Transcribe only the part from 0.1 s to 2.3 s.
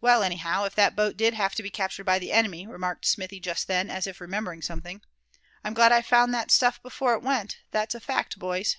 anyhow, if that boat did have to be captured by the